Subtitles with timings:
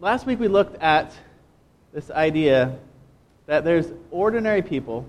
[0.00, 1.12] last week we looked at
[1.92, 2.76] this idea
[3.46, 5.06] that there's ordinary people.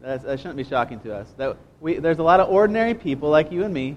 [0.00, 1.28] That shouldn't be shocking to us.
[1.36, 3.96] That we, there's a lot of ordinary people like you and me,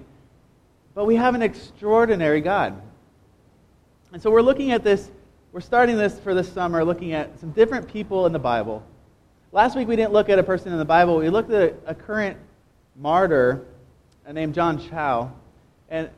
[0.94, 2.80] but we have an extraordinary God.
[4.12, 5.10] And so we're looking at this,
[5.52, 8.84] we're starting this for this summer, looking at some different people in the Bible.
[9.52, 11.92] Last week we didn't look at a person in the Bible, we looked at a,
[11.92, 12.38] a current
[12.96, 13.66] martyr
[14.32, 15.32] named John Chau.
[15.90, 16.10] And,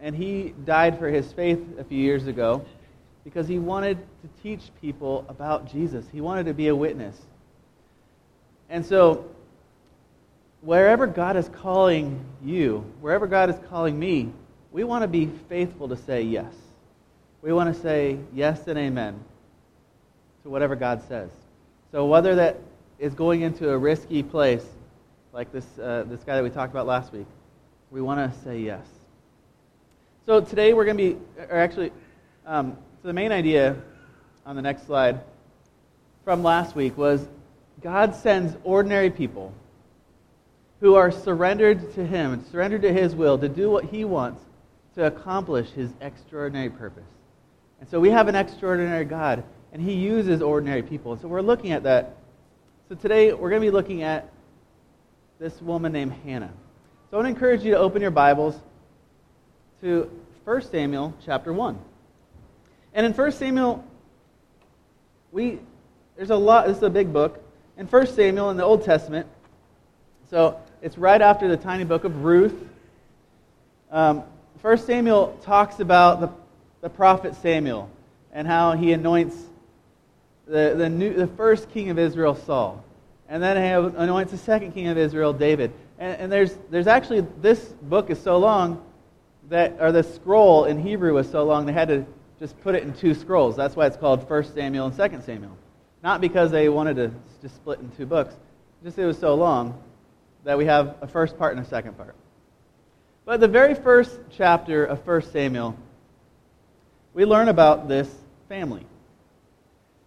[0.00, 2.64] and he died for his faith a few years ago
[3.24, 6.04] because he wanted to teach people about Jesus.
[6.12, 7.16] He wanted to be a witness.
[8.68, 9.24] And so,
[10.60, 14.30] wherever God is calling you, wherever God is calling me,
[14.72, 16.52] we want to be faithful to say yes.
[17.42, 19.18] We want to say yes and amen
[20.42, 21.30] to whatever God says.
[21.92, 22.58] So, whether that
[22.98, 24.64] is going into a risky place,
[25.32, 27.26] like this, uh, this guy that we talked about last week,
[27.90, 28.86] we want to say yes.
[30.26, 31.92] So, today we're going to be, or actually,
[32.46, 33.76] um, so the main idea
[34.46, 35.20] on the next slide
[36.24, 37.28] from last week was
[37.82, 39.52] God sends ordinary people
[40.80, 44.42] who are surrendered to Him and surrendered to His will to do what He wants
[44.94, 47.04] to accomplish His extraordinary purpose.
[47.78, 49.44] And so we have an extraordinary God,
[49.74, 51.12] and He uses ordinary people.
[51.12, 52.16] And so we're looking at that.
[52.88, 54.30] So today we're going to be looking at
[55.38, 56.54] this woman named Hannah.
[57.10, 58.58] So I want to encourage you to open your Bibles
[59.82, 60.10] to
[60.44, 61.78] 1 Samuel chapter 1.
[62.94, 63.84] And in 1 Samuel,
[65.32, 65.58] we
[66.16, 66.68] there's a lot.
[66.68, 67.42] This is a big book.
[67.76, 69.26] In 1 Samuel in the Old Testament,
[70.30, 72.54] so it's right after the tiny book of Ruth.
[73.90, 74.22] Um,
[74.62, 76.30] 1 Samuel talks about the,
[76.82, 77.90] the prophet Samuel
[78.32, 79.36] and how he anoints
[80.46, 82.84] the, the, new, the first king of Israel, Saul.
[83.28, 85.72] And then he anoints the second king of Israel, David.
[85.98, 88.82] And, and there's, there's actually, this book is so long
[89.48, 92.06] that, or the scroll in Hebrew was so long, they had to
[92.38, 93.56] just put it in two scrolls.
[93.56, 95.56] That's why it's called 1 Samuel and 2 Samuel.
[96.02, 97.10] Not because they wanted to
[97.40, 98.34] just split in two books,
[98.82, 99.80] just it was so long
[100.44, 102.14] that we have a first part and a second part.
[103.24, 105.76] But the very first chapter of 1 Samuel,
[107.14, 108.12] we learn about this
[108.48, 108.86] family.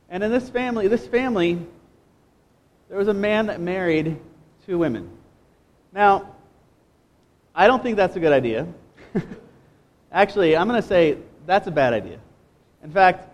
[0.09, 1.59] And in this family, this family,
[2.89, 4.19] there was a man that married
[4.65, 5.09] two women.
[5.91, 6.35] Now,
[7.55, 8.67] I don't think that's a good idea.
[10.11, 12.19] Actually, I'm going to say that's a bad idea.
[12.83, 13.27] In fact,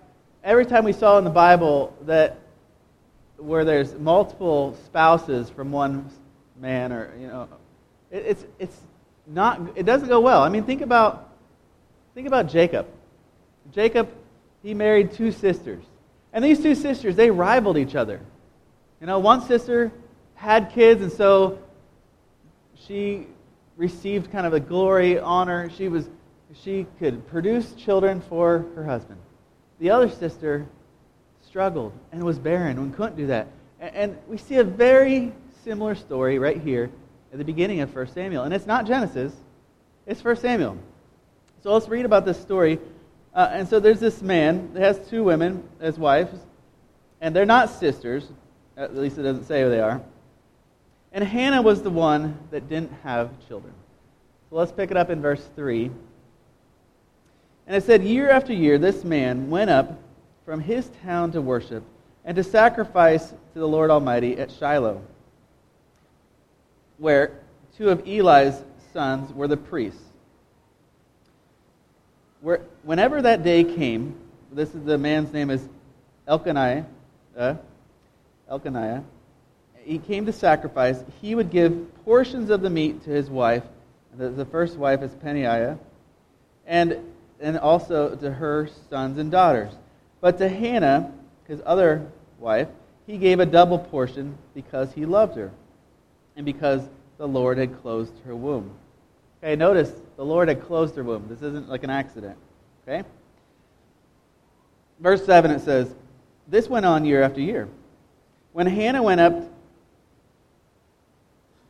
[0.43, 2.39] every time we saw in the Bible that
[3.37, 6.09] where there's multiple spouses from one
[6.61, 7.49] man or you know
[8.11, 8.79] it, it's it's
[9.27, 10.41] not it doesn't go well.
[10.41, 11.29] I mean think about
[12.13, 12.87] think about Jacob.
[13.71, 14.09] Jacob
[14.61, 15.83] he married two sisters.
[16.31, 18.21] And these two sisters they rivaled each other.
[19.01, 19.91] You know, one sister
[20.35, 21.59] had kids and so
[22.87, 23.27] she
[23.75, 25.69] received kind of a glory honor.
[25.71, 26.07] She was
[26.61, 29.19] she could produce children for her husband.
[29.79, 30.67] The other sister
[31.45, 33.47] struggled and was barren and couldn't do that.
[33.79, 36.89] And we see a very similar story right here
[37.31, 38.43] at the beginning of 1 Samuel.
[38.43, 39.33] And it's not Genesis,
[40.05, 40.77] it's 1 Samuel.
[41.61, 42.79] So let's read about this story.
[43.33, 46.39] Uh, and so there's this man that has two women as wives,
[47.19, 48.27] and they're not sisters,
[48.77, 50.01] at least it doesn't say who they are.
[51.11, 53.73] And Hannah was the one that didn't have children.
[54.49, 55.89] So let's pick it up in verse 3.
[57.67, 59.99] And it said, Year after year, this man went up
[60.45, 61.83] from his town to worship
[62.25, 65.01] and to sacrifice to the Lord Almighty at Shiloh,
[66.97, 67.31] where
[67.77, 70.01] two of Eli's sons were the priests.
[72.41, 74.15] Where, whenever that day came,
[74.51, 75.67] this is the man's name is
[76.27, 76.85] Elkanah,
[77.37, 77.55] uh,
[78.49, 79.03] Elkanah,
[79.83, 83.63] he came to sacrifice, he would give portions of the meat to his wife.
[84.15, 85.79] The, first wife is Peninnah,
[86.67, 87.12] and
[87.43, 89.73] and also to her sons and daughters.
[90.21, 91.11] But to Hannah,
[91.45, 92.09] his other
[92.39, 92.69] wife,
[93.05, 95.51] he gave a double portion because he loved her
[96.37, 96.81] and because
[97.17, 98.71] the Lord had closed her womb.
[99.43, 101.27] Okay, notice the Lord had closed her womb.
[101.27, 102.37] This isn't like an accident.
[102.87, 103.03] Okay?
[105.01, 105.93] Verse 7 it says,
[106.47, 107.67] This went on year after year.
[108.53, 109.51] When Hannah went up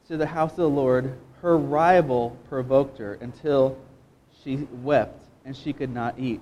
[0.08, 3.76] to the house of the Lord, her rival provoked her until
[4.44, 6.42] she wept and she could not eat.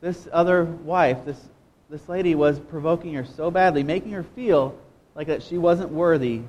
[0.00, 1.40] This other wife, this,
[1.88, 4.78] this lady, was provoking her so badly, making her feel
[5.14, 6.42] like that she wasn't worthy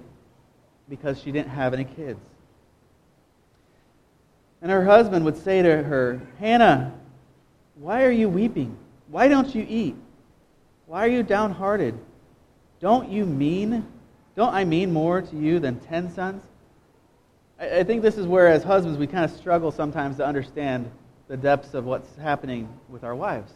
[0.90, 2.20] because she didn't have any kids.
[4.62, 6.94] And her husband would say to her, Hannah,
[7.76, 8.76] why are you weeping?
[9.08, 9.96] Why don't you eat?
[10.88, 11.98] Why are you downhearted?
[12.80, 13.86] Don't you mean,
[14.36, 16.44] don't I mean more to you than ten sons?
[17.60, 20.90] I, I think this is where, as husbands, we kind of struggle sometimes to understand
[21.28, 23.52] the depths of what's happening with our wives.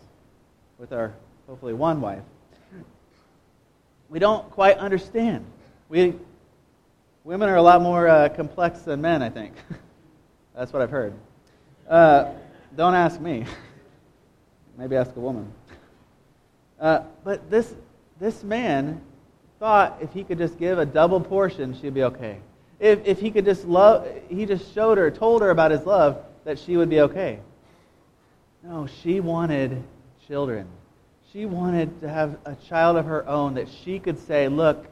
[0.77, 1.13] with our
[1.47, 2.23] hopefully one wife.
[4.09, 5.45] We don't quite understand.
[5.87, 6.15] We,
[7.23, 9.53] women are a lot more uh, complex than men, I think.
[10.55, 11.13] That's what I've heard.
[11.87, 12.31] Uh,
[12.75, 13.45] don't ask me.
[14.77, 15.51] Maybe ask a woman.
[16.79, 17.73] Uh, but this,
[18.19, 19.01] this man
[19.59, 22.39] thought if he could just give a double portion, she'd be okay.
[22.79, 26.17] If, if he could just love, he just showed her, told her about his love,
[26.43, 27.39] that she would be okay.
[28.63, 29.81] No, she wanted
[30.27, 30.67] children.
[31.33, 34.85] She wanted to have a child of her own that she could say, Look,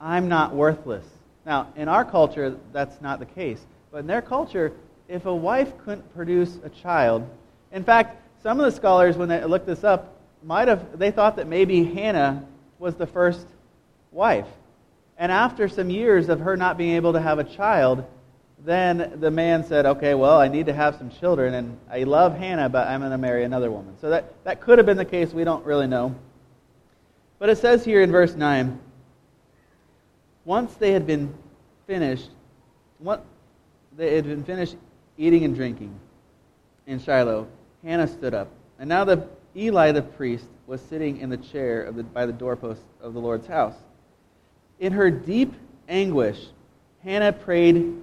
[0.00, 1.06] I'm not worthless.
[1.46, 3.60] Now, in our culture, that's not the case.
[3.90, 4.72] But in their culture,
[5.08, 7.28] if a wife couldn't produce a child,
[7.72, 11.36] in fact, some of the scholars, when they looked this up, might have they thought
[11.36, 12.44] that maybe Hannah
[12.78, 13.46] was the first
[14.12, 14.46] wife.
[15.18, 18.04] And after some years of her not being able to have a child,
[18.64, 22.36] then the man said, Okay, well, I need to have some children, and I love
[22.36, 23.96] Hannah, but I'm going to marry another woman.
[24.00, 25.32] So that, that could have been the case.
[25.32, 26.14] We don't really know.
[27.38, 28.78] But it says here in verse 9
[30.44, 31.32] once they had been
[31.86, 32.30] finished,
[32.98, 33.24] what,
[33.96, 34.76] they had been finished
[35.18, 35.94] eating and drinking
[36.86, 37.46] in Shiloh,
[37.84, 38.48] Hannah stood up.
[38.78, 42.32] And now the Eli the priest was sitting in the chair of the, by the
[42.32, 43.74] doorpost of the Lord's house.
[44.78, 45.52] In her deep
[45.88, 46.38] anguish,
[47.02, 48.00] Hannah prayed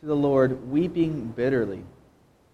[0.00, 1.82] to the Lord, weeping bitterly.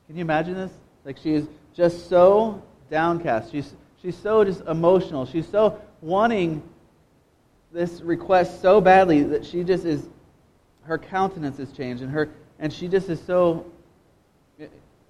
[0.07, 0.73] Can you imagine this?
[1.05, 3.53] Like she is just so downcast.
[3.53, 5.27] She's, she's so just emotional.
[5.27, 6.63] She's so wanting
[7.73, 10.07] this request so badly that she just is,
[10.83, 13.67] her countenance has changed, and her, and she just is so.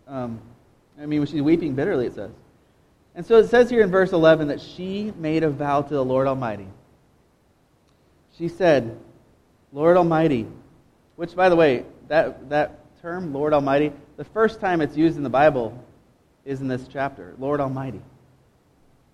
[0.06, 0.40] Um,
[1.00, 2.06] I mean, she's weeping bitterly.
[2.06, 2.30] It says.
[3.14, 6.04] And so it says here in verse 11 that she made a vow to the
[6.04, 6.66] Lord Almighty.
[8.36, 8.98] She said,
[9.72, 10.46] Lord Almighty,
[11.14, 11.84] which, by the way,
[12.14, 15.76] that, that term, Lord Almighty, the first time it's used in the Bible
[16.44, 18.00] is in this chapter, Lord Almighty.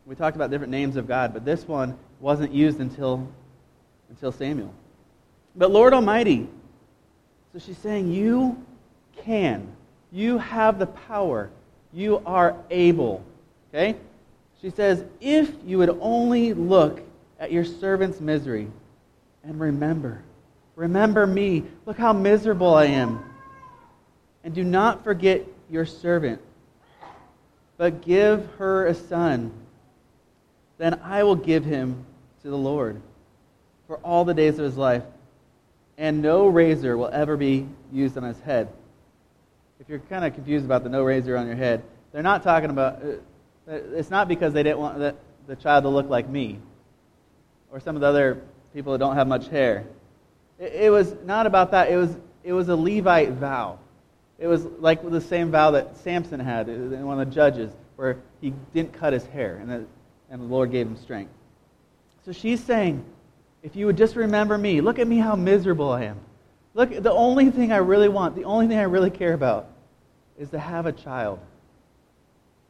[0.05, 3.27] We talked about different names of God, but this one wasn't used until,
[4.11, 4.75] until Samuel.
[5.57, 6.47] But Lord Almighty,
[7.55, 8.63] so she's saying, You
[9.17, 9.73] can.
[10.13, 11.49] You have the power.
[11.95, 13.25] You are able.
[13.73, 13.97] Okay?
[14.61, 17.01] She says, If you would only look
[17.39, 18.69] at your servant's misery
[19.43, 20.23] and remember,
[20.81, 21.65] remember me.
[21.85, 23.23] Look how miserable I am.
[24.43, 26.41] And do not forget your servant,
[27.77, 29.53] but give her a son.
[30.79, 32.07] Then I will give him
[32.43, 33.01] to the Lord
[33.87, 35.03] for all the days of his life,
[35.99, 38.69] and no razor will ever be used on his head.
[39.81, 41.83] If you're kind of confused about the no razor on your head,
[42.13, 45.15] they're not talking about uh, it's not because they didn't want the,
[45.47, 46.59] the child to look like me
[47.71, 48.43] or some of the other
[48.73, 49.85] people that don't have much hair.
[50.61, 51.91] It, it was not about that.
[51.91, 53.79] It was, it was a Levite vow.
[54.39, 58.19] It was like the same vow that Samson had in one of the judges, where
[58.41, 59.85] he didn't cut his hair, and the,
[60.31, 61.33] and the Lord gave him strength.
[62.25, 63.05] So she's saying,
[63.63, 66.19] if you would just remember me, look at me how miserable I am.
[66.73, 69.67] Look, the only thing I really want, the only thing I really care about
[70.39, 71.39] is to have a child.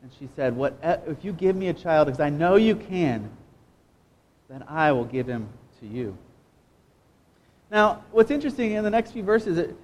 [0.03, 3.31] And she said, what, If you give me a child, because I know you can,
[4.49, 5.49] then I will give him
[5.81, 6.17] to you.
[7.71, 9.77] Now, what's interesting in the next few verses, it,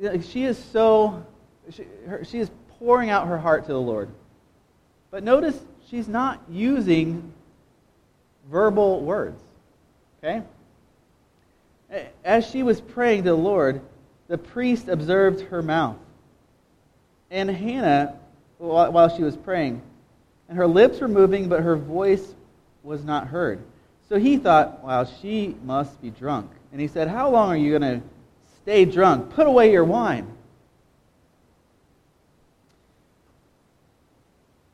[0.00, 1.24] it, she is so,
[1.70, 4.08] she, her, she is pouring out her heart to the Lord.
[5.10, 5.58] But notice
[5.90, 7.32] she's not using
[8.50, 9.40] verbal words.
[10.18, 10.42] Okay?
[12.24, 13.82] As she was praying to the Lord,
[14.28, 15.98] the priest observed her mouth.
[17.30, 18.16] And Hannah
[18.58, 19.82] while she was praying.
[20.48, 22.34] And her lips were moving, but her voice
[22.82, 23.60] was not heard.
[24.08, 26.50] So he thought, wow, she must be drunk.
[26.72, 28.06] And he said, How long are you going to
[28.62, 29.30] stay drunk?
[29.30, 30.26] Put away your wine.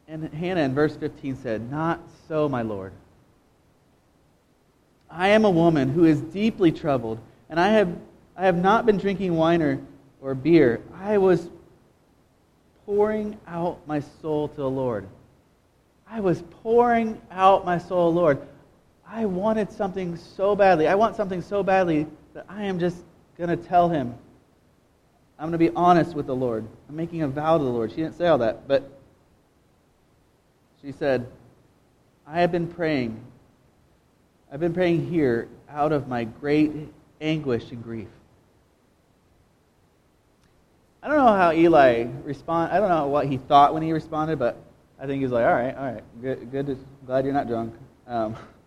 [0.07, 2.93] And Hannah in verse 15 said, Not so, my Lord.
[5.11, 7.19] I am a woman who is deeply troubled,
[7.51, 7.95] and I have,
[8.37, 9.81] I have not been drinking wine or,
[10.21, 10.81] or beer.
[10.95, 11.51] I was
[12.87, 15.07] pouring out my soul to the Lord.
[16.11, 18.39] I was pouring out my soul, Lord.
[19.11, 20.87] I wanted something so badly.
[20.87, 22.99] I want something so badly that I am just
[23.39, 24.15] going to tell him.
[25.39, 26.67] I'm going to be honest with the Lord.
[26.89, 27.91] I'm making a vow to the Lord.
[27.91, 28.91] She didn't say all that, but
[30.83, 31.27] she said,
[32.27, 33.19] I have been praying.
[34.53, 36.73] I've been praying here out of my great
[37.21, 38.09] anguish and grief.
[41.03, 42.73] I don't know how Eli respond.
[42.73, 44.57] I don't know what he thought when he responded, but
[45.01, 46.79] I think he's like, all right, all right, good, good.
[47.07, 47.75] Glad you're not drunk.
[48.07, 48.37] Um,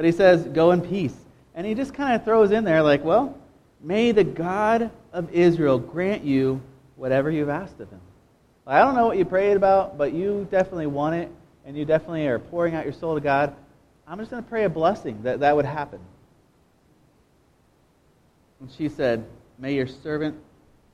[0.00, 1.14] but he says, go in peace.
[1.54, 3.36] And he just kind of throws in there, like, well,
[3.82, 6.62] may the God of Israel grant you
[6.96, 8.00] whatever you've asked of him.
[8.66, 11.30] I don't know what you prayed about, but you definitely want it.
[11.66, 13.54] and you definitely are pouring out your soul to God,
[14.06, 16.00] I'm just going to pray a blessing that that would happen.
[18.58, 19.26] And she said,
[19.58, 20.38] May your servant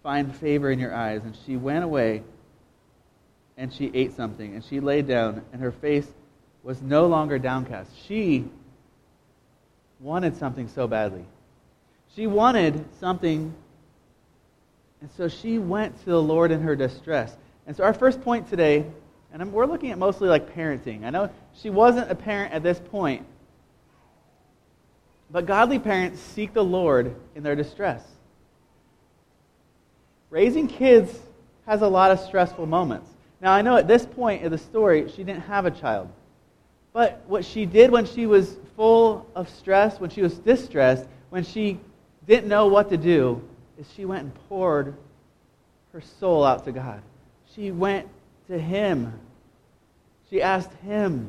[0.03, 1.23] find favor in your eyes.
[1.23, 2.25] And she went away
[3.57, 4.57] and she ate something.
[4.57, 6.09] And she lay down, and her face
[6.65, 7.93] was no longer downcast.
[8.09, 8.47] She
[10.01, 11.25] wanted something so badly.
[12.15, 13.55] She wanted something,
[15.01, 17.35] and so she went to the Lord in her distress.
[17.67, 18.87] And so, our first point today,
[19.33, 21.05] and we're looking at mostly like parenting.
[21.05, 23.27] I know she wasn't a parent at this point,
[25.31, 28.03] but godly parents seek the Lord in their distress.
[30.31, 31.19] Raising kids
[31.67, 33.11] has a lot of stressful moments.
[33.41, 36.09] Now, I know at this point in the story, she didn't have a child.
[36.97, 41.45] But what she did when she was full of stress, when she was distressed, when
[41.45, 41.79] she
[42.27, 43.47] didn't know what to do,
[43.79, 44.97] is she went and poured
[45.93, 47.03] her soul out to God.
[47.55, 48.09] She went
[48.49, 49.13] to Him.
[50.31, 51.29] She asked Him.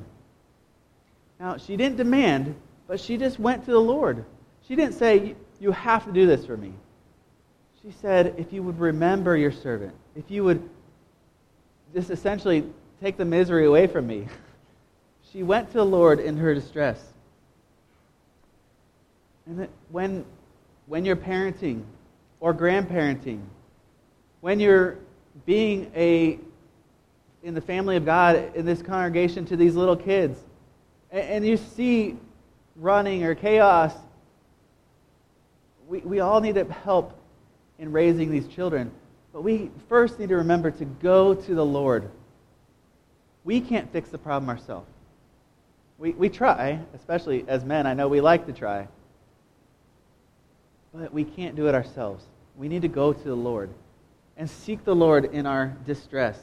[1.37, 2.55] Now, she didn't demand,
[2.87, 4.23] but she just went to the Lord.
[4.69, 6.71] She didn't say, You have to do this for me.
[7.81, 10.69] She said, If you would remember your servant, if you would
[11.93, 12.63] just essentially
[13.01, 14.27] take the misery away from me.
[15.37, 16.99] She went to the Lord in her distress.
[19.45, 20.25] And when,
[20.87, 21.83] when you're parenting
[22.39, 23.41] or grandparenting,
[24.41, 24.97] when you're
[25.45, 26.39] being a
[27.43, 30.39] in the family of God in this congregation to these little kids,
[31.11, 32.17] and, and you see
[32.75, 33.93] running or chaos,
[35.87, 37.15] we, we all need help
[37.77, 38.89] in raising these children.
[39.33, 42.09] But we first need to remember to go to the Lord.
[43.43, 44.89] We can't fix the problem ourselves.
[45.97, 47.87] We, we try, especially as men.
[47.87, 48.87] I know we like to try.
[50.93, 52.23] But we can't do it ourselves.
[52.55, 53.69] We need to go to the Lord
[54.35, 56.39] and seek the Lord in our distress.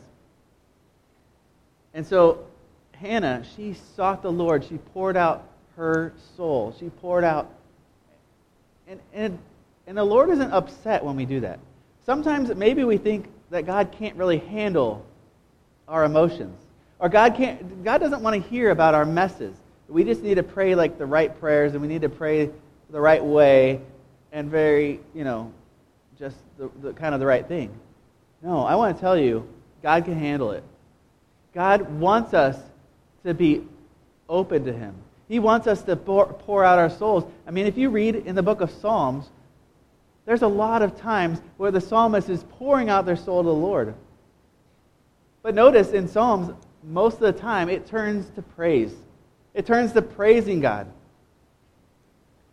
[1.93, 2.47] And so,
[2.93, 4.65] Hannah, she sought the Lord.
[4.65, 6.75] She poured out her soul.
[6.79, 7.53] She poured out.
[8.89, 9.39] And, and,
[9.87, 11.59] and the Lord isn't upset when we do that
[12.05, 15.05] sometimes maybe we think that God can't really handle
[15.89, 16.59] our emotions.
[17.05, 19.55] Or God can't God doesn't want to hear about our messes.
[19.91, 22.49] We just need to pray like the right prayers and we need to pray
[22.89, 23.83] the right way
[24.33, 25.53] and very, you know,
[26.19, 27.79] just the, the kind of the right thing.
[28.41, 29.47] No, I want to tell you,
[29.83, 30.65] God can handle it.
[31.53, 32.57] God wants us
[33.27, 33.67] to be
[34.27, 34.95] open to Him.
[35.29, 37.31] He wants us to pour, pour out our souls.
[37.47, 39.29] I mean, if you read in the book of Psalms,
[40.25, 43.55] there's a lot of times where the psalmist is pouring out their soul to the
[43.55, 43.95] Lord.
[45.43, 46.55] But notice in Psalms,
[46.87, 48.95] most of the time, it turns to praise.
[49.55, 50.87] It turns to praising God.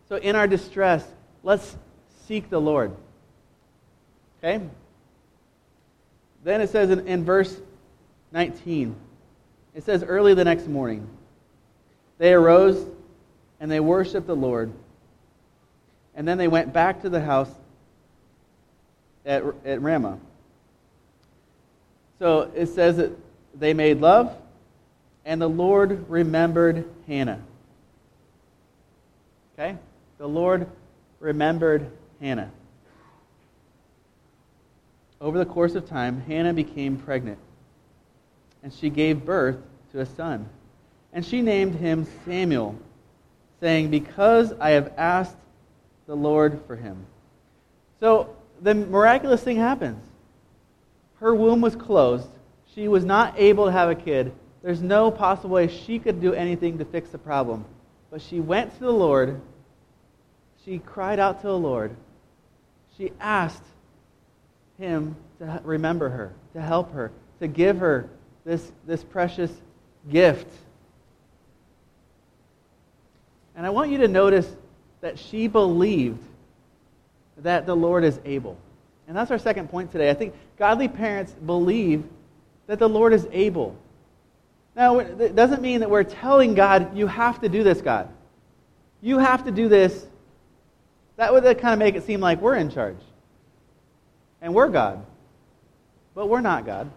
[0.08, 1.06] So in our distress,
[1.44, 1.76] let's
[2.28, 2.92] seek the Lord.
[4.40, 4.62] Okay?
[6.44, 7.58] Then it says in, in verse
[8.32, 8.96] 19,
[9.74, 11.08] it says, Early the next morning,
[12.18, 12.86] they arose
[13.60, 14.72] and they worshiped the Lord.
[16.16, 17.50] And then they went back to the house
[19.26, 20.20] at, at Ramah.
[22.20, 23.12] So it says that
[23.56, 24.36] they made love,
[25.26, 27.42] and the Lord remembered Hannah.
[29.54, 29.78] Okay?
[30.18, 30.68] The Lord
[31.20, 31.90] remembered
[32.20, 32.52] Hannah.
[35.20, 37.38] Over the course of time, Hannah became pregnant,
[38.64, 39.58] and she gave birth
[39.92, 40.50] to a son.
[41.14, 42.76] And she named him Samuel,
[43.60, 45.38] saying, Because I have asked
[46.08, 47.06] the Lord for him.
[48.00, 50.02] So the miraculous thing happens.
[51.20, 52.30] Her womb was closed.
[52.76, 54.34] She was not able to have a kid.
[54.64, 57.66] There's no possible way she could do anything to fix the problem.
[58.10, 59.42] But she went to the Lord.
[60.64, 61.96] She cried out to the Lord.
[62.98, 63.64] She asked
[64.78, 68.10] him to remember her, to help her, to give her
[68.46, 69.52] this, this precious
[70.10, 70.48] gift.
[73.56, 74.50] And I want you to notice
[75.02, 76.24] that she believed
[77.38, 78.58] that the Lord is able.
[79.08, 80.10] And that's our second point today.
[80.10, 82.04] I think godly parents believe
[82.72, 83.76] that the Lord is able.
[84.78, 88.08] Now, it doesn't mean that we're telling God, you have to do this, God.
[89.02, 90.08] You have to do this.
[91.18, 92.96] That would kind of make it seem like we're in charge.
[94.42, 95.06] And we're God.
[96.16, 96.90] But we're not God.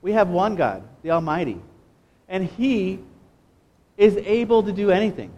[0.00, 1.60] We have one God, the Almighty.
[2.26, 3.00] And He
[3.98, 5.30] is able to do anything.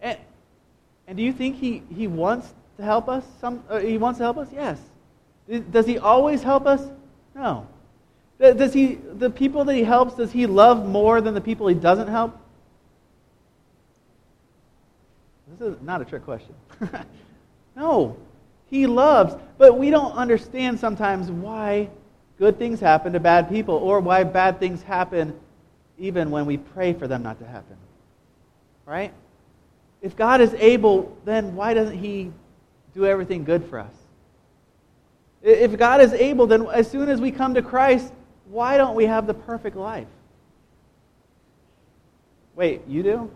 [0.00, 0.16] And,
[1.08, 2.46] and do you think he, he wants
[2.76, 3.24] to help us?
[3.40, 4.46] Some, uh, he wants to help us?
[4.52, 4.78] Yes.
[5.72, 6.88] Does he always help us?
[7.36, 7.68] No.
[8.38, 11.74] Does he, the people that he helps, does he love more than the people he
[11.74, 12.36] doesn't help?
[15.58, 16.54] This is not a trick question.
[17.76, 18.16] no.
[18.68, 21.88] He loves, but we don't understand sometimes why
[22.38, 25.38] good things happen to bad people or why bad things happen
[25.98, 27.76] even when we pray for them not to happen.
[28.84, 29.12] Right?
[30.02, 32.32] If God is able, then why doesn't He
[32.94, 33.92] do everything good for us?
[35.46, 38.12] If God is able, then as soon as we come to Christ,
[38.46, 40.08] why don't we have the perfect life?
[42.56, 43.30] Wait, you do?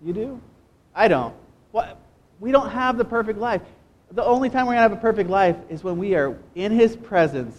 [0.00, 0.40] You do?
[0.94, 1.34] I don't.
[1.72, 1.98] What?
[2.38, 3.62] We don't have the perfect life.
[4.12, 6.70] The only time we're going to have a perfect life is when we are in
[6.70, 7.58] His presence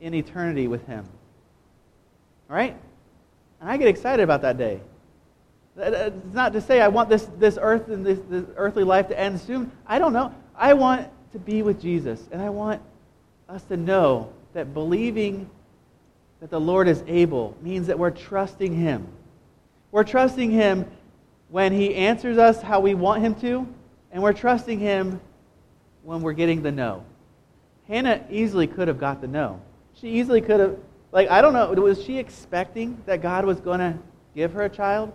[0.00, 1.06] in eternity with Him.
[2.48, 2.76] All right?
[3.60, 4.80] And I get excited about that day.
[5.76, 9.18] It's not to say I want this, this earth and this, this earthly life to
[9.18, 9.70] end soon.
[9.86, 10.34] I don't know.
[10.56, 12.20] I want to be with Jesus.
[12.32, 12.82] And I want
[13.50, 15.50] us to know that believing
[16.40, 19.08] that the Lord is able means that we're trusting Him.
[19.90, 20.86] We're trusting Him
[21.48, 23.66] when He answers us how we want Him to,
[24.12, 25.20] and we're trusting Him
[26.04, 27.04] when we're getting the no.
[27.88, 29.60] Hannah easily could have got the no.
[29.94, 30.76] She easily could have,
[31.10, 33.98] like, I don't know, was she expecting that God was going to
[34.32, 35.12] give her a child?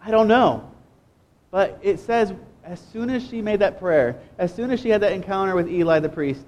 [0.00, 0.70] I don't know.
[1.50, 5.02] But it says, as soon as she made that prayer, as soon as she had
[5.02, 6.44] that encounter with Eli the priest,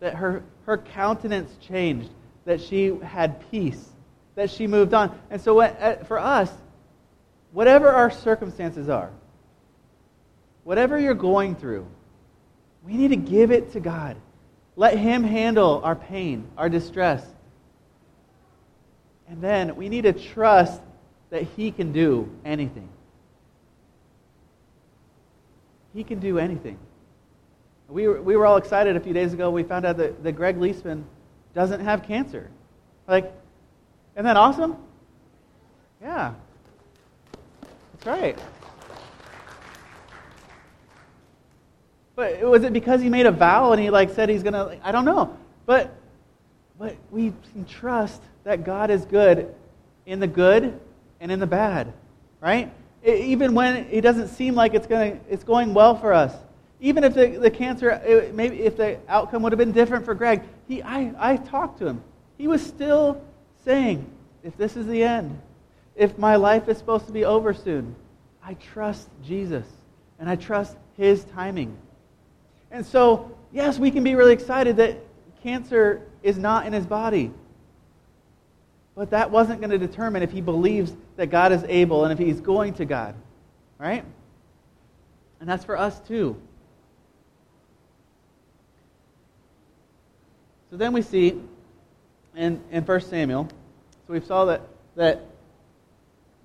[0.00, 2.10] that her, her countenance changed,
[2.44, 3.88] that she had peace,
[4.34, 5.18] that she moved on.
[5.30, 6.50] And so what, uh, for us,
[7.52, 9.10] whatever our circumstances are,
[10.64, 11.86] whatever you're going through,
[12.84, 14.16] we need to give it to God.
[14.76, 17.24] Let Him handle our pain, our distress.
[19.28, 20.80] And then we need to trust
[21.30, 22.88] that He can do anything.
[25.92, 26.78] He can do anything.
[27.88, 29.50] We were, we were all excited a few days ago.
[29.50, 31.04] We found out that, that Greg Leisman
[31.54, 32.50] doesn't have cancer.
[33.06, 33.32] Like,
[34.14, 34.76] isn't that awesome?
[36.02, 36.34] Yeah.
[37.92, 38.38] That's right.
[42.14, 44.78] But was it because he made a vow and he like said he's gonna?
[44.82, 45.36] I don't know.
[45.66, 45.94] But
[46.76, 49.54] but we can trust that God is good
[50.04, 50.80] in the good
[51.20, 51.92] and in the bad,
[52.40, 52.72] right?
[53.04, 56.34] It, even when it doesn't seem like it's going it's going well for us.
[56.80, 60.42] Even if the, the cancer, maybe if the outcome would have been different for Greg,
[60.68, 62.02] he, I, I talked to him.
[62.36, 63.20] He was still
[63.64, 64.08] saying,
[64.44, 65.40] if this is the end,
[65.96, 67.96] if my life is supposed to be over soon,
[68.42, 69.66] I trust Jesus
[70.20, 71.76] and I trust his timing.
[72.70, 74.98] And so, yes, we can be really excited that
[75.42, 77.32] cancer is not in his body.
[78.94, 82.18] But that wasn't going to determine if he believes that God is able and if
[82.18, 83.14] he's going to God.
[83.78, 84.04] Right?
[85.40, 86.40] And that's for us too.
[90.70, 91.40] So then we see
[92.36, 93.48] in, in 1 Samuel,
[94.06, 94.62] so we saw that,
[94.96, 95.24] that,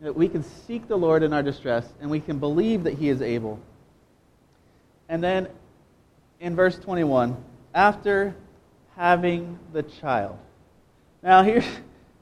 [0.02, 3.10] that we can seek the Lord in our distress and we can believe that he
[3.10, 3.60] is able.
[5.10, 5.48] And then
[6.40, 7.36] in verse 21,
[7.74, 8.36] after
[8.96, 10.38] having the child.
[11.22, 11.66] Now here's,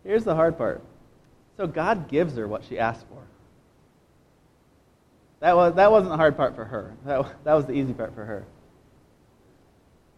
[0.03, 0.81] here's the hard part.
[1.57, 3.21] So God gives her what she asked for.
[5.41, 6.93] That, was, that wasn't the hard part for her.
[7.05, 8.45] That, that was the easy part for her.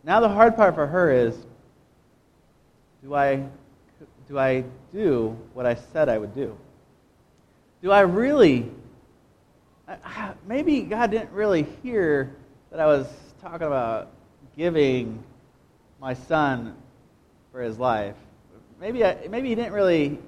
[0.03, 1.35] Now the hard part for her is
[3.03, 3.43] do I,
[4.27, 4.63] do I
[4.93, 6.57] do what I said I would do?
[7.81, 8.71] Do I really,
[10.47, 12.35] maybe God didn't really hear
[12.71, 13.07] that I was
[13.41, 14.09] talking about
[14.55, 15.23] giving
[15.99, 16.75] my son
[17.51, 18.15] for his life.
[18.79, 20.19] Maybe, I, maybe he didn't really,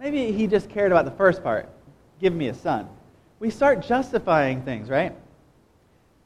[0.00, 1.68] maybe he just cared about the first part,
[2.20, 2.88] give me a son.
[3.38, 5.14] We start justifying things, right?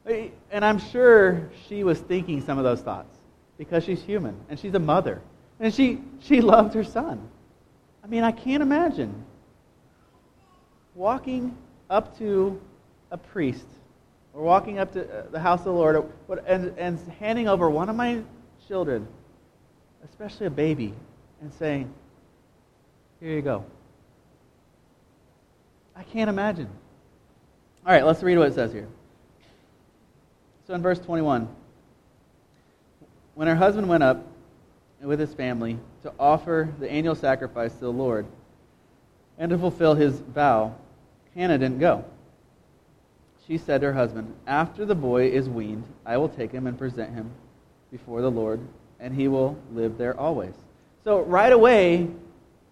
[0.05, 3.15] And I'm sure she was thinking some of those thoughts
[3.57, 5.21] because she's human and she's a mother.
[5.63, 7.25] And she, she loved her son.
[8.03, 9.23] I mean, I can't imagine
[10.93, 11.57] walking
[11.89, 12.59] up to
[13.11, 13.65] a priest
[14.33, 16.11] or walking up to uh, the house of the Lord
[16.45, 18.21] and, and handing over one of my
[18.67, 19.07] children,
[20.03, 20.93] especially a baby,
[21.39, 21.93] and saying,
[23.21, 23.63] Here you go.
[25.95, 26.67] I can't imagine.
[27.85, 28.89] All right, let's read what it says here.
[30.67, 31.47] So in verse 21,
[33.35, 34.27] when her husband went up,
[35.03, 38.25] with his family to offer the annual sacrifice to the Lord
[39.37, 40.75] and to fulfill his vow,
[41.35, 42.05] Hannah didn't go.
[43.47, 46.77] She said to her husband, After the boy is weaned, I will take him and
[46.77, 47.29] present him
[47.91, 48.59] before the Lord,
[48.99, 50.53] and he will live there always.
[51.03, 52.07] So right away,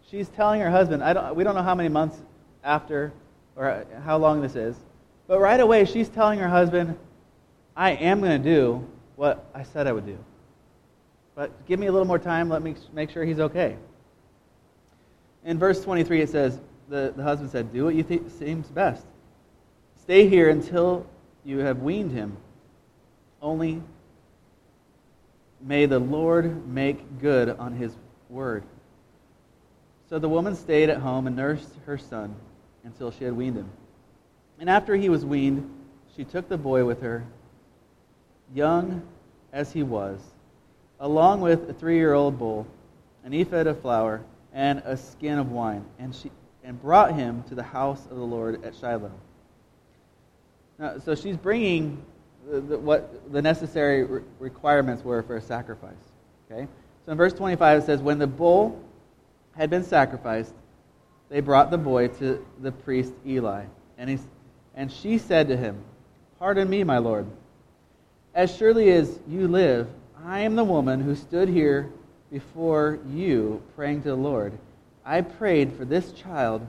[0.10, 2.18] she's telling her husband, I don't, we don't know how many months
[2.64, 3.12] after
[3.56, 4.76] or how long this is,
[5.28, 6.98] but right away she's telling her husband,
[7.76, 10.18] I am going to do what I said I would do.
[11.42, 12.50] But give me a little more time.
[12.50, 13.76] Let me make sure he's okay.
[15.44, 19.04] In verse 23, it says, the, the husband said, Do what you think seems best.
[20.04, 21.08] Stay here until
[21.44, 22.38] you have weaned him.
[23.42, 23.82] Only
[25.60, 27.96] May the Lord make good on his
[28.30, 28.62] word.
[30.12, 32.36] So the woman stayed at home and nursed her son
[32.84, 33.70] until she had weaned him.
[34.60, 35.68] And after he was weaned,
[36.16, 37.26] she took the boy with her,
[38.54, 39.02] young
[39.52, 40.20] as he was,
[41.02, 42.66] along with a three year old bull,
[43.26, 44.22] an ephod of flour,
[44.54, 46.32] and a skin of wine, and, she,
[46.64, 49.12] and brought him to the house of the Lord at Shiloh.
[50.78, 52.04] Now, so she's bringing
[52.50, 55.94] the, the, what the necessary re- requirements were for a sacrifice.
[56.50, 56.68] Okay?
[57.06, 58.82] So in verse 25 it says, When the bull
[59.56, 60.54] had been sacrificed,
[61.30, 63.64] they brought the boy to the priest Eli.
[63.98, 64.20] And, he,
[64.76, 65.78] and she said to him,
[66.40, 67.26] Pardon me, my lord.
[68.34, 69.88] As surely as you live,
[70.26, 71.90] I am the woman who stood here
[72.32, 74.54] before you praying to the Lord.
[75.04, 76.66] I prayed for this child,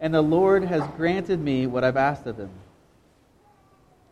[0.00, 2.50] and the Lord has granted me what I've asked of him.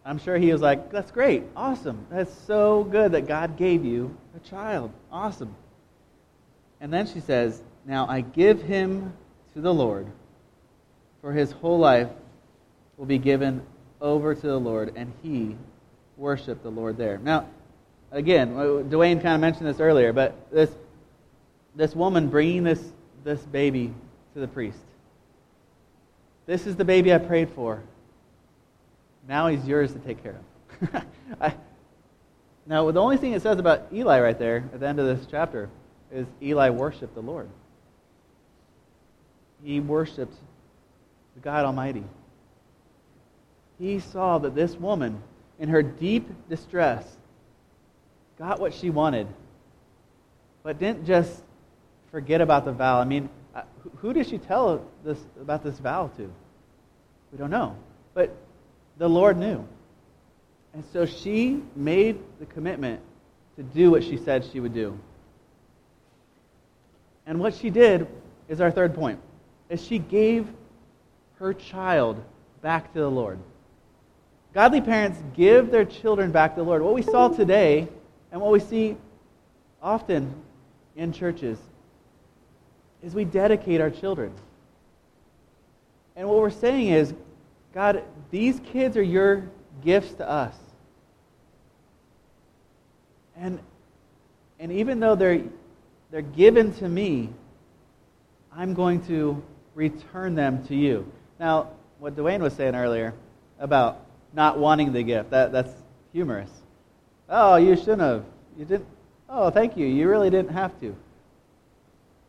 [0.04, 1.44] I'm sure he was like, That's great.
[1.54, 2.06] Awesome.
[2.10, 4.90] That's so good that God gave you a child.
[5.12, 5.54] Awesome.
[6.80, 9.12] And then she says, Now I give him
[9.54, 10.06] to the Lord,
[11.20, 12.08] for his whole life
[12.96, 13.62] will be given
[14.00, 15.56] over to the Lord, and he
[16.16, 17.18] worshiped the Lord there.
[17.18, 17.46] Now,
[18.10, 20.70] again, uh, Dwayne kind of mentioned this earlier, but this,
[21.74, 22.82] this woman bringing this,
[23.24, 23.92] this baby
[24.34, 24.78] to the priest.
[26.46, 27.82] This is the baby I prayed for.
[29.28, 30.36] Now he's yours to take care
[30.82, 31.04] of.
[31.40, 31.54] I,
[32.70, 35.26] now, the only thing it says about Eli right there at the end of this
[35.28, 35.68] chapter
[36.12, 37.48] is Eli worshiped the Lord.
[39.62, 40.34] He worshiped
[41.34, 42.04] the God Almighty.
[43.78, 45.22] He saw that this woman,
[45.58, 47.04] in her deep distress,
[48.40, 49.26] got what she wanted,
[50.62, 51.42] but didn't just
[52.10, 52.98] forget about the vow.
[52.98, 53.62] I mean, uh,
[53.98, 56.32] who did she tell this about this vow to?
[57.32, 57.76] We don't know.
[58.14, 58.34] But
[58.96, 59.68] the Lord knew.
[60.72, 63.02] And so she made the commitment
[63.56, 64.98] to do what she said she would do.
[67.26, 68.08] And what she did
[68.48, 69.20] is our third point.
[69.68, 70.48] Is she gave
[71.38, 72.24] her child
[72.62, 73.38] back to the Lord.
[74.54, 76.80] Godly parents give their children back to the Lord.
[76.80, 77.86] What we saw today
[78.32, 78.96] and what we see
[79.82, 80.34] often
[80.96, 81.58] in churches
[83.02, 84.32] is we dedicate our children.
[86.16, 87.14] And what we're saying is
[87.72, 89.48] God, these kids are your
[89.82, 90.54] gifts to us.
[93.36, 93.60] And,
[94.58, 95.42] and even though they're,
[96.10, 97.30] they're given to me,
[98.52, 99.42] I'm going to
[99.74, 101.10] return them to you.
[101.38, 101.68] Now,
[102.00, 103.14] what Dwayne was saying earlier
[103.58, 105.72] about not wanting the gift, that, that's
[106.12, 106.50] humorous.
[107.30, 108.24] Oh, you shouldn't have.
[108.58, 108.86] You didn't.
[109.28, 109.86] Oh, thank you.
[109.86, 110.94] You really didn't have to.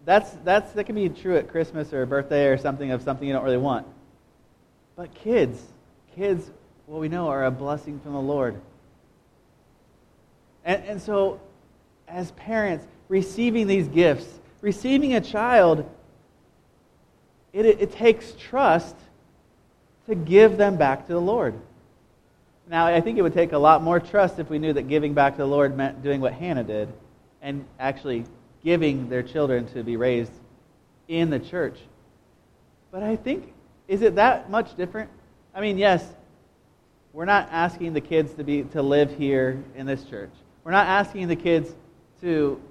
[0.05, 3.27] That's, that's, that can be true at Christmas or a birthday or something of something
[3.27, 3.87] you don't really want.
[4.95, 5.59] But kids,
[6.15, 6.49] kids,
[6.85, 8.59] what we know, are a blessing from the Lord.
[10.63, 11.39] And, and so,
[12.07, 14.27] as parents, receiving these gifts,
[14.61, 15.89] receiving a child,
[17.53, 18.95] it, it, it takes trust
[20.07, 21.55] to give them back to the Lord.
[22.69, 25.13] Now, I think it would take a lot more trust if we knew that giving
[25.13, 26.89] back to the Lord meant doing what Hannah did
[27.41, 28.25] and actually
[28.63, 30.31] giving their children to be raised
[31.07, 31.77] in the church.
[32.91, 33.53] But I think
[33.87, 35.09] is it that much different?
[35.53, 36.05] I mean, yes,
[37.11, 40.31] we're not asking the kids to be to live here in this church.
[40.63, 41.69] We're not asking the kids
[42.21, 42.61] to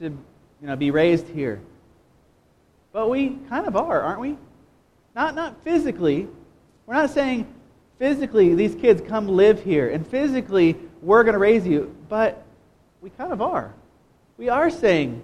[0.00, 1.60] to you know be raised here.
[2.92, 4.36] But we kind of are, aren't we?
[5.14, 6.28] Not not physically.
[6.84, 7.46] We're not saying
[7.98, 12.44] physically these kids come live here and physically we're going to raise you, but
[13.00, 13.72] we kind of are.
[14.36, 15.22] We are saying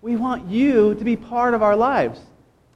[0.00, 2.20] we want you to be part of our lives.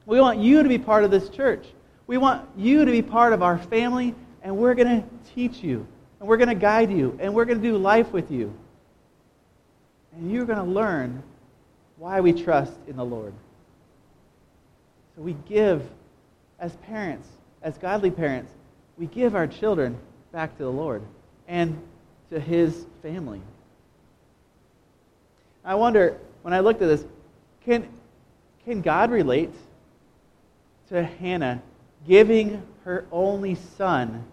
[0.05, 1.65] We want you to be part of this church.
[2.07, 5.85] We want you to be part of our family, and we're going to teach you,
[6.19, 8.53] and we're going to guide you, and we're going to do life with you.
[10.15, 11.21] And you're going to learn
[11.97, 13.33] why we trust in the Lord.
[15.15, 15.83] So we give,
[16.59, 17.27] as parents,
[17.61, 18.53] as godly parents,
[18.97, 19.97] we give our children
[20.31, 21.01] back to the Lord
[21.47, 21.81] and
[22.31, 23.41] to His family.
[25.63, 27.05] I wonder, when I looked at this,
[27.65, 27.87] can,
[28.65, 29.53] can God relate
[30.89, 31.61] to Hannah
[32.07, 34.23] giving her only son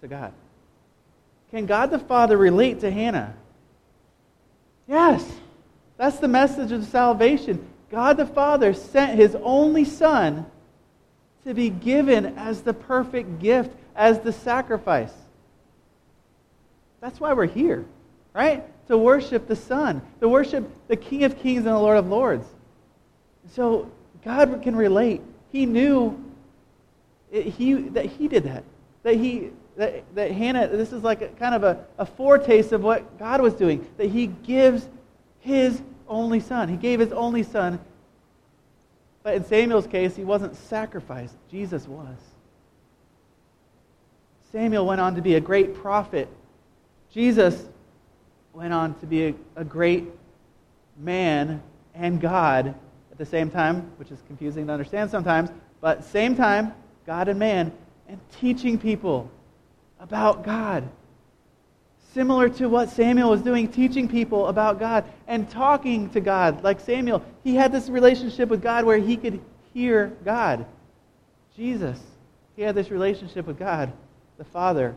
[0.00, 0.32] to God.
[1.50, 3.34] Can God the Father relate to Hannah?
[4.86, 5.30] Yes.
[5.96, 7.66] That's the message of salvation.
[7.90, 10.46] God the Father sent his only son
[11.44, 15.12] to be given as the perfect gift, as the sacrifice.
[17.00, 17.84] That's why we're here,
[18.34, 18.64] right?
[18.88, 22.46] To worship the Son, to worship the King of Kings and the Lord of Lords.
[23.52, 23.90] So
[24.24, 26.22] God can relate he knew
[27.30, 28.64] he, that he did that.
[29.02, 32.82] That he, that, that Hannah, this is like a, kind of a, a foretaste of
[32.82, 34.88] what God was doing, that he gives
[35.40, 36.68] his only son.
[36.68, 37.78] He gave his only son.
[39.22, 42.16] But in Samuel's case, he wasn't sacrificed, Jesus was.
[44.52, 46.28] Samuel went on to be a great prophet.
[47.12, 47.66] Jesus
[48.52, 50.06] went on to be a, a great
[50.96, 51.62] man
[51.94, 52.74] and God
[53.10, 55.50] at the same time, which is confusing to understand sometimes,
[55.80, 56.72] but same time,
[57.06, 57.72] God and man,
[58.08, 59.30] and teaching people
[60.00, 60.88] about God.
[62.18, 66.64] Similar to what Samuel was doing, teaching people about God and talking to God.
[66.64, 69.40] Like Samuel, he had this relationship with God where he could
[69.72, 70.66] hear God.
[71.54, 71.96] Jesus,
[72.56, 73.92] he had this relationship with God,
[74.36, 74.96] the Father,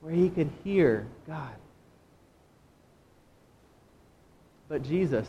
[0.00, 1.54] where he could hear God.
[4.68, 5.28] But Jesus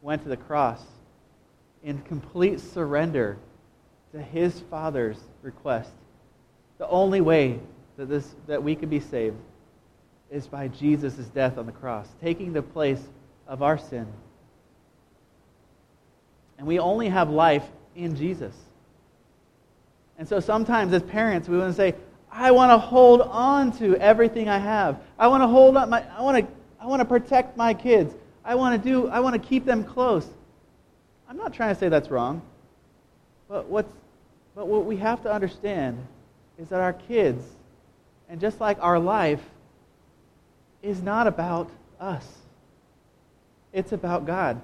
[0.00, 0.80] went to the cross
[1.82, 3.36] in complete surrender
[4.12, 5.90] to his Father's request.
[6.78, 7.58] The only way
[7.96, 9.38] that, this, that we could be saved
[10.34, 13.00] is by Jesus' death on the cross, taking the place
[13.46, 14.06] of our sin.
[16.58, 18.52] And we only have life in Jesus.
[20.18, 21.94] And so sometimes as parents, we want to say,
[22.32, 24.98] I want to hold on to everything I have.
[25.20, 28.12] I want to hold on my I want to I want to protect my kids.
[28.44, 30.26] I want to do I want to keep them close.
[31.28, 32.42] I'm not trying to say that's wrong.
[33.48, 33.92] But what's
[34.56, 36.04] but what we have to understand
[36.58, 37.44] is that our kids
[38.28, 39.40] and just like our life
[40.84, 42.26] is not about us.
[43.72, 44.60] It's about God.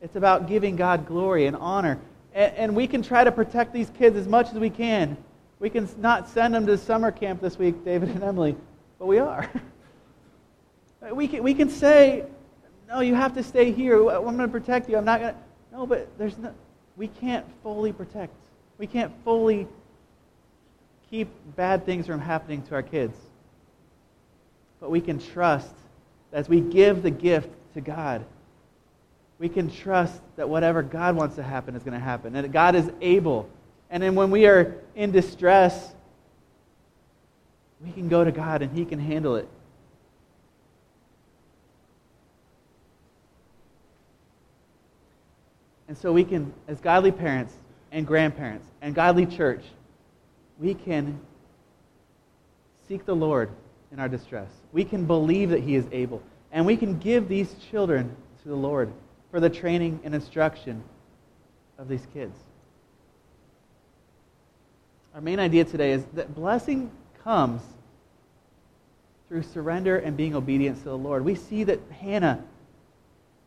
[0.00, 2.00] It's about giving God glory and honor.
[2.34, 5.16] And, and we can try to protect these kids as much as we can.
[5.60, 8.56] We can not send them to summer camp this week, David and Emily,
[8.98, 9.50] but we are.
[11.12, 12.24] we, can, we can say,
[12.88, 13.96] no, you have to stay here.
[14.08, 14.96] I'm going to protect you.
[14.96, 15.40] I'm not going to.
[15.72, 16.54] No, but there's no,
[16.96, 18.32] we can't fully protect.
[18.78, 19.68] We can't fully
[21.10, 23.16] keep bad things from happening to our kids.
[24.80, 25.72] But we can trust
[26.30, 28.24] that as we give the gift to God,
[29.38, 32.52] we can trust that whatever God wants to happen is going to happen, and that
[32.52, 33.48] God is able.
[33.90, 35.94] And then when we are in distress,
[37.80, 39.48] we can go to God and He can handle it.
[45.86, 47.54] And so we can, as godly parents
[47.92, 49.64] and grandparents and godly church,
[50.58, 51.18] we can
[52.88, 53.50] seek the Lord
[53.92, 54.50] in our distress.
[54.72, 56.22] We can believe that He is able.
[56.52, 58.92] And we can give these children to the Lord
[59.30, 60.82] for the training and instruction
[61.78, 62.36] of these kids.
[65.14, 66.90] Our main idea today is that blessing
[67.24, 67.62] comes
[69.28, 71.24] through surrender and being obedient to the Lord.
[71.24, 72.42] We see that Hannah,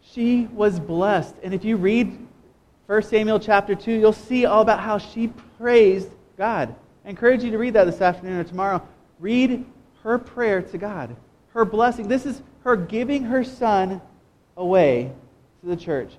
[0.01, 1.35] she was blessed.
[1.43, 2.17] And if you read
[2.85, 6.75] 1 Samuel chapter 2, you'll see all about how she praised God.
[7.05, 8.85] I encourage you to read that this afternoon or tomorrow.
[9.19, 9.65] Read
[10.03, 11.15] her prayer to God,
[11.53, 12.07] her blessing.
[12.07, 14.01] This is her giving her son
[14.57, 15.11] away
[15.61, 16.11] to the church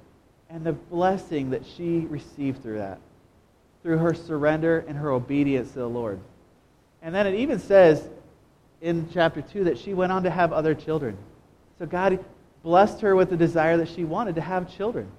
[0.48, 3.00] and the blessing that she received through that,
[3.82, 6.20] through her surrender and her obedience to the Lord.
[7.00, 8.08] And then it even says
[8.80, 11.16] in chapter 2 that she went on to have other children.
[11.78, 12.24] So God
[12.62, 15.10] blessed her with the desire that she wanted to have children.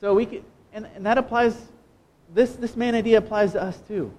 [0.00, 1.56] So we can, and, and that applies
[2.32, 4.12] this, this main idea applies to us too.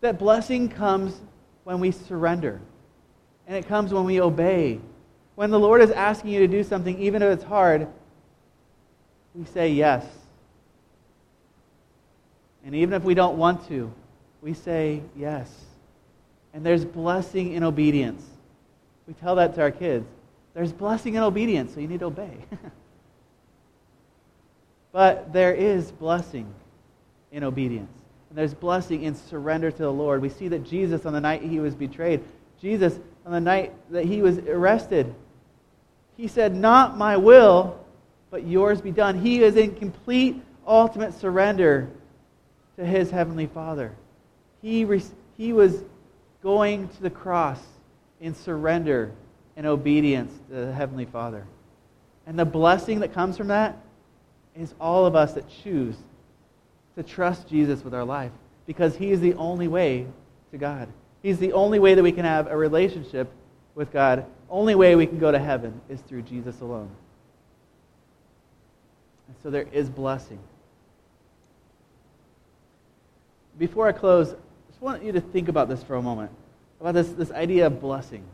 [0.00, 1.20] That blessing comes
[1.64, 2.60] when we surrender,
[3.46, 4.80] and it comes when we obey.
[5.34, 7.88] When the Lord is asking you to do something, even if it's hard,
[9.34, 10.06] we say yes.
[12.64, 13.92] And even if we don't want to,
[14.42, 15.50] we say yes.
[16.52, 18.24] And there's blessing in obedience.
[19.06, 20.06] We tell that to our kids.
[20.54, 22.34] There's blessing in obedience, so you need to obey.
[24.92, 26.52] but there is blessing
[27.30, 27.92] in obedience.
[28.36, 30.20] And there's blessing in surrender to the Lord.
[30.20, 32.22] We see that Jesus, on the night he was betrayed,
[32.60, 35.14] Jesus, on the night that he was arrested,
[36.18, 37.82] he said, Not my will,
[38.30, 39.18] but yours be done.
[39.18, 41.88] He is in complete, ultimate surrender
[42.76, 43.94] to his heavenly Father.
[44.60, 45.02] He, re-
[45.38, 45.82] he was
[46.42, 47.62] going to the cross
[48.20, 49.12] in surrender
[49.56, 51.46] and obedience to the heavenly Father.
[52.26, 53.78] And the blessing that comes from that
[54.54, 55.96] is all of us that choose
[56.96, 58.32] to trust Jesus with our life
[58.66, 60.06] because He is the only way
[60.50, 60.88] to God.
[61.22, 63.30] He's the only way that we can have a relationship
[63.74, 64.26] with God.
[64.48, 66.90] Only way we can go to heaven is through Jesus alone.
[69.28, 70.38] And so there is blessing.
[73.58, 74.36] Before I close, I
[74.68, 76.30] just want you to think about this for a moment
[76.80, 78.24] about this, this idea of blessing.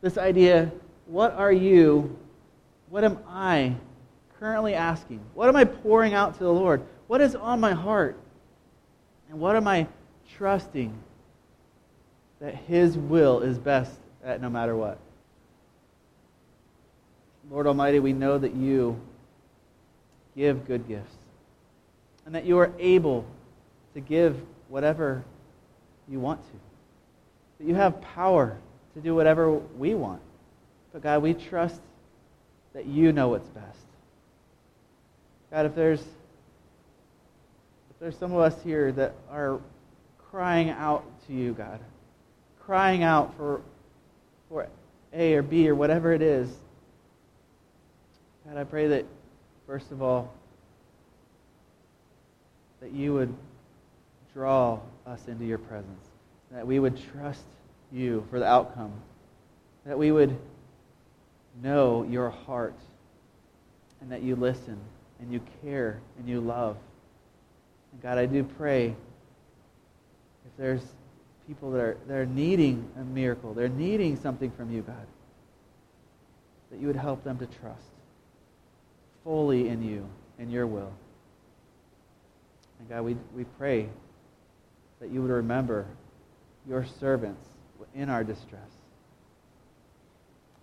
[0.00, 0.70] This idea,
[1.06, 2.16] what are you,
[2.88, 3.74] what am I
[4.38, 5.20] currently asking?
[5.34, 6.82] What am I pouring out to the Lord?
[7.08, 8.16] What is on my heart?
[9.28, 9.88] And what am I
[10.36, 10.94] trusting
[12.40, 13.92] that His will is best
[14.24, 14.98] at no matter what.
[17.50, 19.00] Lord Almighty, we know that you
[20.36, 21.14] give good gifts
[22.26, 23.24] and that you are able
[23.94, 24.36] to give
[24.68, 25.24] whatever
[26.08, 26.58] you want to.
[27.58, 28.58] That you have power
[28.94, 30.20] to do whatever we want.
[30.92, 31.80] But God, we trust
[32.74, 33.86] that you know what's best.
[35.50, 36.04] God, if there's
[38.00, 39.60] there's some of us here that are
[40.30, 41.80] crying out to you, God,
[42.60, 43.62] crying out for
[44.48, 44.66] for
[45.12, 46.48] A or B or whatever it is,
[48.46, 49.04] God, I pray that
[49.66, 50.32] first of all
[52.80, 53.34] that you would
[54.32, 56.06] draw us into your presence,
[56.50, 57.44] that we would trust
[57.92, 58.92] you for the outcome,
[59.84, 60.36] that we would
[61.62, 62.78] know your heart,
[64.00, 64.78] and that you listen,
[65.20, 66.76] and you care, and you love.
[67.92, 70.82] And God, I do pray if there's
[71.46, 75.06] people that are, that are needing a miracle, they're needing something from you, God,
[76.70, 77.82] that you would help them to trust
[79.24, 80.06] fully in you
[80.38, 80.92] and your will.
[82.78, 83.88] And God, we, we pray
[85.00, 85.86] that you would remember
[86.68, 87.44] your servants
[87.94, 88.60] in our distress.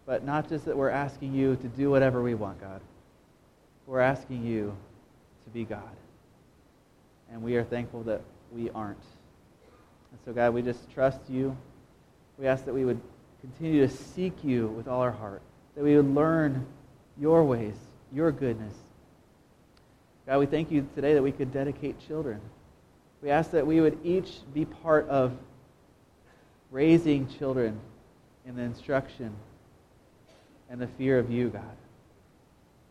[0.05, 2.81] But not just that we're asking you to do whatever we want, God.
[3.87, 4.75] We're asking you
[5.45, 5.81] to be God.
[7.35, 9.03] And we are thankful that we aren't.
[10.11, 11.57] And so, God, we just trust you.
[12.37, 13.01] We ask that we would
[13.41, 15.41] continue to seek you with all our heart,
[15.75, 16.65] that we would learn
[17.19, 17.75] your ways,
[18.13, 18.73] your goodness.
[20.25, 22.39] God, we thank you today that we could dedicate children.
[23.21, 25.33] We ask that we would each be part of
[26.71, 27.77] raising children
[28.45, 29.35] in the instruction
[30.69, 31.75] and the fear of you, God.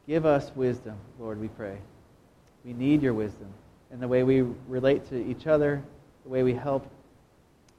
[0.06, 1.78] Give us wisdom, Lord, we pray.
[2.62, 3.48] We need your wisdom
[3.94, 5.80] in the way we relate to each other,
[6.24, 6.90] the way we help,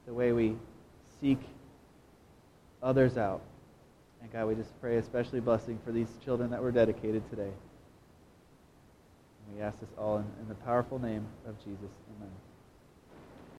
[0.06, 0.56] the way we
[1.20, 1.38] seek
[2.82, 3.42] others out.
[4.22, 7.42] And God, we just pray especially blessing for these children that were dedicated today.
[7.42, 7.52] And
[9.56, 11.92] we ask this all in, in the powerful name of Jesus.
[12.16, 12.32] Amen.